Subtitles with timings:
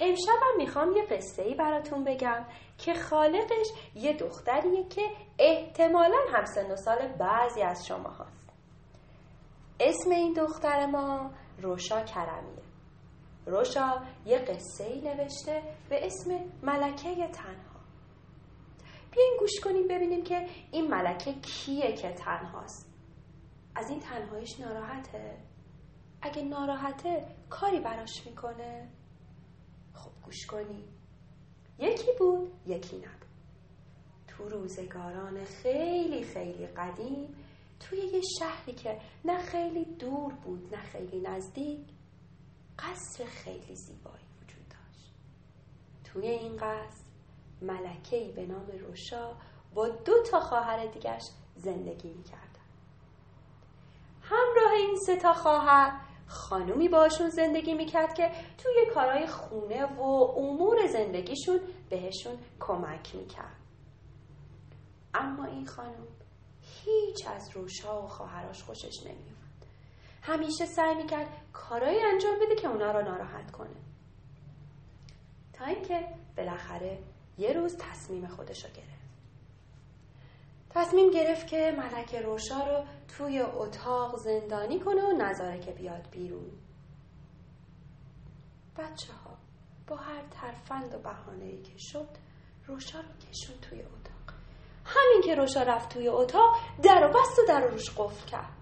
[0.00, 2.46] امشبم می‌خوام یه قصه ای براتون بگم
[2.78, 5.02] که خالقش یه دختریه که
[5.38, 8.44] احتمالا همسن و سال بعضی از شما هست
[9.80, 11.30] اسم این دختر ما
[11.62, 12.64] روشا کرمیه.
[13.46, 16.30] روشا یه قصه ای نوشته به اسم
[16.62, 17.80] ملکه تنها.
[19.12, 22.94] بیاین گوش کنیم ببینیم که این ملکه کیه که تنهاست.
[23.74, 25.38] از این تنهاییش ناراحته؟
[26.22, 28.88] اگه ناراحته کاری براش می‌کنه؟
[30.24, 30.84] گوش کنی.
[31.78, 33.24] یکی بود یکی نبود.
[34.28, 37.34] تو روزگاران خیلی خیلی قدیم
[37.80, 41.80] توی یه شهری که نه خیلی دور بود نه خیلی نزدیک
[42.78, 45.12] قصر خیلی زیبایی وجود داشت.
[46.04, 47.04] توی این قصر
[47.62, 49.36] ملکه‌ای به نام روشا
[49.74, 51.22] با دو تا خواهر دیگش
[51.56, 52.44] زندگی می‌کردن.
[54.22, 60.02] همراه این سه تا خواهر خانومی باشون زندگی می‌کرد که توی کارهای خونه و
[60.36, 63.56] امور زندگیشون بهشون کمک می‌کرد.
[65.14, 66.06] اما این خانم
[66.84, 69.66] هیچ از روشا و خواهراش خوشش نمیومد
[70.22, 73.76] همیشه سعی می‌کرد کارایی انجام بده که اونا رو ناراحت کنه.
[75.52, 76.98] تا اینکه بالاخره
[77.38, 79.03] یه روز تصمیم خودش رو گرفت.
[80.74, 86.50] تصمیم گرفت که ملک روشا رو توی اتاق زندانی کنه و نظاره که بیاد بیرون.
[88.76, 89.36] بچه ها
[89.86, 92.08] با هر ترفند و بحانه ای که شد
[92.66, 94.36] روشا رو کشون توی اتاق.
[94.84, 98.52] همین که روشا رفت توی اتاق در و بست و در رو روش قفل کرد.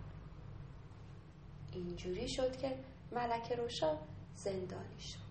[1.72, 2.78] اینجوری شد که
[3.12, 3.98] ملک روشا
[4.34, 5.22] زندانی شد.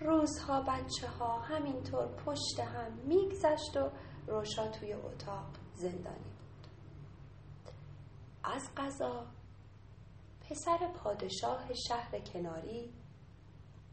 [0.00, 3.90] روزها بچه ها همینطور پشت هم میگذشت و
[4.26, 6.70] روشا توی اتاق زندانی بود.
[8.44, 9.26] از قضا
[10.40, 12.92] پسر پادشاه شهر کناری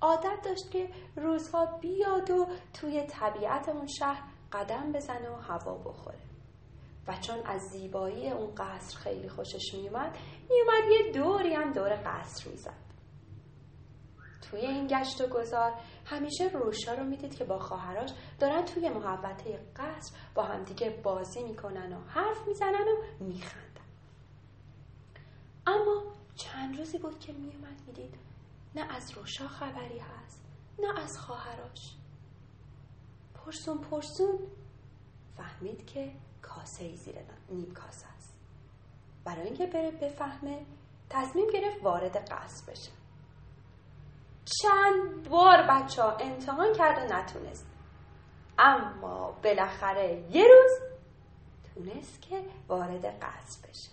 [0.01, 6.19] عادت داشت که روزها بیاد و توی طبیعت اون شهر قدم بزنه و هوا بخوره.
[7.07, 10.17] و چون از زیبایی اون قصر خیلی خوشش میومد
[10.49, 12.92] میومد یه دوری هم دور قصر می‌زد
[14.53, 15.73] توی این گشت و گذار
[16.05, 18.09] همیشه روشا رو می‌دید که با خواهراش
[18.39, 23.85] دارن توی محوطه قصر با همدیگه بازی می‌کنن و حرف می‌زنن و میخندن.
[25.67, 26.03] اما
[26.35, 28.15] چند روزی بود که میومد می‌دید
[28.75, 30.45] نه از روشا خبری هست
[30.79, 31.95] نه از خواهراش
[33.33, 34.39] پرسون پرسون
[35.37, 36.11] فهمید که
[36.41, 37.15] کاسه زیر
[37.49, 38.37] نیم کاسه است.
[39.25, 40.65] برای اینکه بره بفهمه
[41.09, 43.02] تصمیم گرفت وارد قصر بشه.
[44.61, 47.67] چند بار بچه ها امتحان کرد و نتونست.
[48.59, 50.93] اما بالاخره یه روز
[51.73, 53.91] تونست که وارد قصر بشه.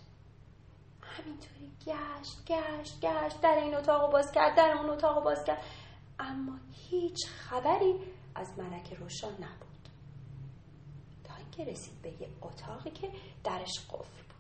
[1.03, 5.63] همینطوری گشت گشت گشت در این اتاق باز کرد در اون اتاق باز کرد.
[6.19, 8.01] اما هیچ خبری
[8.35, 9.89] از ملک روشان نبود.
[11.25, 13.11] تا اینکه رسید به یه اتاقی که
[13.45, 14.31] درش قفل بود.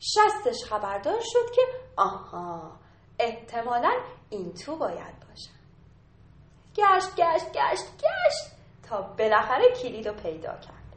[0.00, 1.62] شستش خبردار شد که
[1.96, 2.78] آها
[3.18, 3.92] احتمالا
[4.30, 5.60] این تو باید باشن.
[6.74, 10.96] گشت گشت گشت گشت تا بالاخره کلید رو پیدا کرد.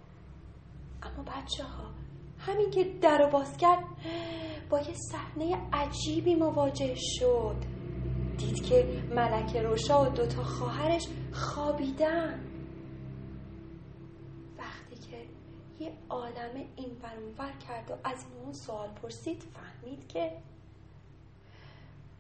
[1.04, 1.94] اما بچه ها
[2.40, 3.84] همین که در رو باز کرد
[4.70, 7.56] با یه صحنه عجیبی مواجه شد.
[8.38, 12.40] دید که ملک روشا و دوتا خواهرش خوابیدن.
[14.58, 15.28] وقتی که
[15.80, 20.38] یه آدم این برونور کرد و از اون سوال پرسید فهمید که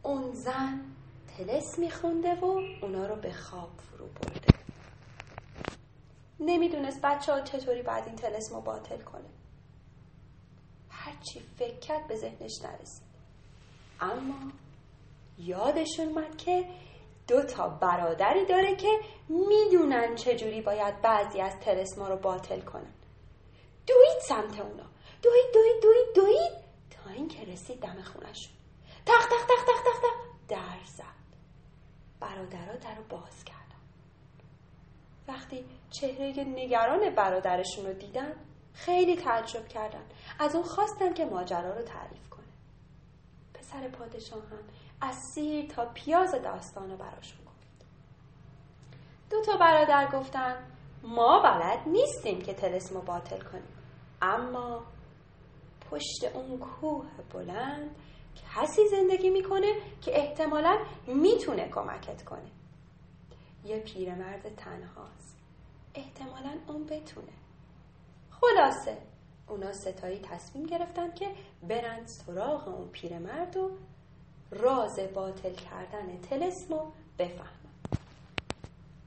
[0.03, 0.81] اون زن
[1.37, 2.45] تلس میخونده و
[2.81, 4.53] اونا رو به خواب فرو برده.
[6.39, 9.29] نمی‌دونست بچه ها چطوری باید این تلسم رو باطل کنه.
[10.89, 13.07] هرچی فکر کرد به ذهنش نرسید.
[13.99, 14.51] اما
[15.37, 16.65] یادشون اومد که
[17.27, 18.99] دو تا برادری داره که
[19.29, 22.93] می‌دونن چجوری باید بعضی از تلسما رو باطل کنن.
[23.87, 24.89] دوید سمت اونا.
[25.21, 26.63] دوید دوید دوید دوید.
[26.89, 28.53] تا اینکه رسید دم خونشون
[29.05, 30.13] تخ تخ تخ تخ تخ تخ
[30.47, 31.22] در زد.
[32.23, 33.63] برادرها در رو باز کردن
[35.27, 38.35] وقتی چهره نگران برادرشون رو دیدن
[38.73, 40.03] خیلی تعجب کردن.
[40.39, 42.43] از اون خواستن که ماجرا رو تعریف کنه.
[43.53, 44.63] پسر پادشاه هم
[45.01, 47.85] از سیر تا پیاز داستان رو براشون گفت.
[49.29, 50.55] دو تا برادر گفتن
[51.03, 53.73] ما بلد نیستیم که تلسمو باطل کنیم.
[54.21, 54.83] اما
[55.91, 57.95] پشت اون کوه بلند
[58.35, 60.77] کسی زندگی می‌کنه که احتمالا
[61.07, 62.51] می‌تونه کمکت کنه.
[63.65, 65.37] یه پیرمرد تنهاست.
[65.95, 67.33] احتمالا اون بتونه.
[68.31, 68.97] خلاصه
[69.47, 71.27] اونا ستایی تصمیم گرفتن که
[71.63, 73.71] برن سراغ اون پیرمرد و
[74.51, 77.47] راز باطل کردن تلسمو بفهمن.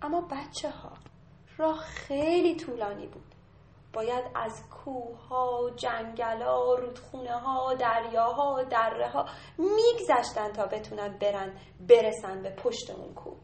[0.03, 0.93] اما بچه ها
[1.57, 3.36] راه خیلی طولانی بود.
[3.97, 9.27] باید از کوه ها، جنگل ها، رودخونه ها، دریاها، دره ها
[9.59, 11.59] میگذشتن تا بتونن برن
[11.89, 13.41] برسن به پشت اون کوه.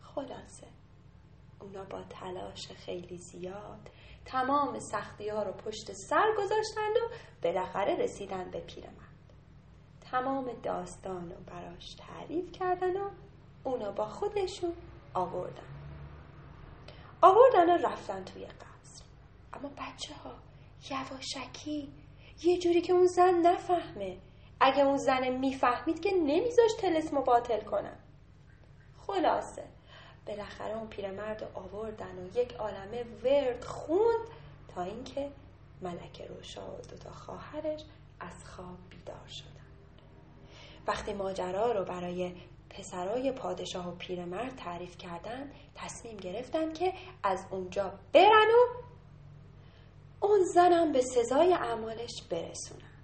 [0.00, 0.66] خلاصه
[1.60, 3.90] اونا با تلاش خیلی زیاد
[4.24, 9.32] تمام سختی ها رو پشت سر گذاشتند و بالاخره رسیدن به پیرمرد.
[10.10, 13.10] تمام داستان رو براش تعریف کردن و
[13.64, 14.72] اونا با خودشون
[15.14, 15.68] آوردن.
[17.22, 18.75] آوردن و رفتن توی قصر
[19.56, 20.34] اما بچه ها
[20.90, 21.92] یواشکی
[22.42, 24.16] یه جوری که اون زن نفهمه.
[24.60, 27.96] اگه اون زن می‌فهمید که نمیذاش تلسمو باطل کنن.
[29.06, 29.64] خلاصه
[30.26, 34.28] بالاخره اون پیرمرد آوردن و یک عالمه ورد خوند
[34.74, 35.30] تا اینکه
[35.82, 37.80] ملک روشا و دوتا خواهرش
[38.20, 39.50] از خواب بیدار شدن.
[40.86, 42.34] وقتی ماجرا رو برای
[42.70, 46.92] پسرای پادشاه و پیرمرد تعریف کردن تصمیم گرفتن که
[47.22, 48.86] از اونجا برن و
[50.20, 52.96] اون زنم به سزای اعمالش برسونن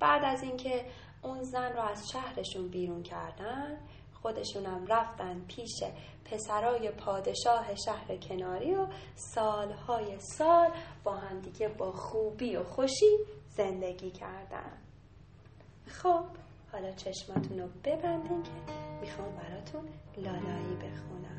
[0.00, 0.84] بعد از اینکه
[1.22, 3.78] اون زن رو از شهرشون بیرون کردن
[4.22, 5.82] خودشونم رفتن پیش
[6.24, 10.70] پسرای پادشاه شهر کناری و سالهای سال
[11.04, 13.18] با همدیگه با خوبی و خوشی
[13.56, 14.72] زندگی کردن.
[15.86, 16.24] خب
[16.72, 18.50] حالا چشماتون رو ببندین که
[19.00, 21.31] می‌خوام براتون لالایی بخونم.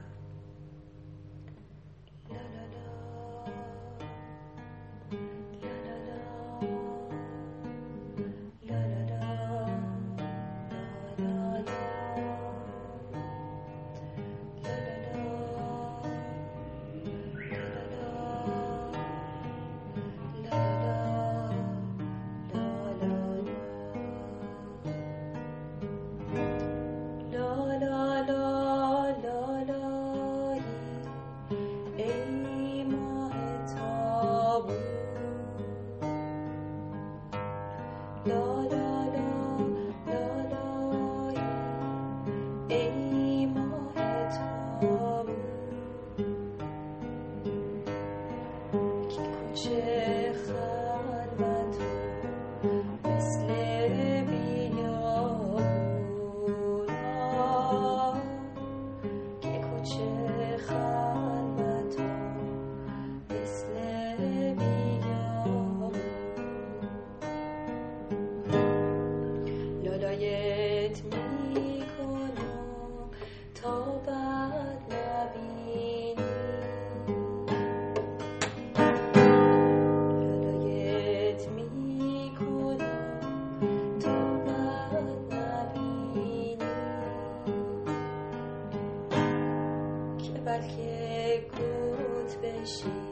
[90.54, 93.03] بلکه گوت بشی.